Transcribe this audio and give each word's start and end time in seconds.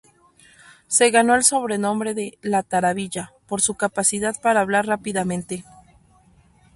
Se 0.87 1.11
ganó 1.11 1.35
el 1.35 1.43
sobrenombre 1.43 2.15
de 2.15 2.39
"La 2.41 2.63
Tarabilla" 2.63 3.33
por 3.45 3.61
su 3.61 3.75
capacidad 3.75 4.33
para 4.41 4.61
hablar 4.61 4.87
rápidamente. 4.87 5.63